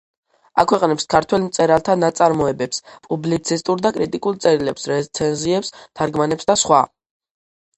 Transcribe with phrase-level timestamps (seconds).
[0.61, 6.83] აქვეყნებს ქართველ მწერალთა ნაწარმოებებს, პუბლიცისტურ და კრიტიკულ წერილებს, რეცენზიებს, თარგმანებს და სხვა.